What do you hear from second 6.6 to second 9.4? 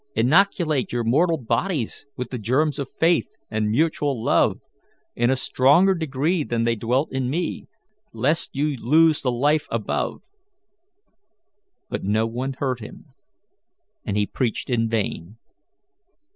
they dwelt in me, lest you lose the